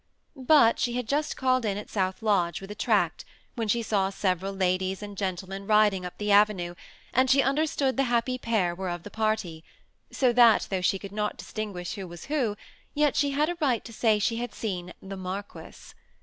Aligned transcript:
But 0.35 0.79
she 0.79 0.93
had 0.93 1.07
just 1.07 1.37
called 1.37 1.63
in 1.63 1.77
at 1.77 1.85
the 1.85 1.93
THE 1.93 1.93
SEMI 1.93 2.05
ATTACHED 2.05 2.15
COUPLE. 2.21 2.27
17 2.39 2.47
South 2.47 2.47
Lodge 2.47 2.61
with 2.61 2.71
a 2.71 2.73
tract, 2.73 3.25
when 3.53 3.67
she 3.67 3.83
saw 3.83 4.09
several 4.09 4.51
ladies 4.51 5.03
and 5.03 5.15
gentlemen 5.15 5.67
riding 5.67 6.07
up 6.07 6.17
the 6.17 6.31
avenue, 6.31 6.73
and 7.13 7.29
she 7.29 7.43
understood 7.43 7.97
the 7.97 8.05
happy 8.05 8.39
pair 8.39 8.73
were 8.73 8.89
of 8.89 9.03
the 9.03 9.11
party; 9.11 9.63
so 10.11 10.33
that, 10.33 10.65
though 10.71 10.81
she 10.81 10.97
could 10.97 11.11
not 11.11 11.37
distinguish 11.37 11.93
who 11.93 12.07
was 12.07 12.25
who, 12.25 12.57
jet 12.97 13.15
she 13.15 13.29
had 13.29 13.47
a 13.47 13.57
right 13.61 13.85
to 13.85 13.93
say 13.93 14.17
she 14.17 14.37
had 14.37 14.55
seen" 14.55 14.91
the 15.03 15.15
Marquis." 15.17 15.93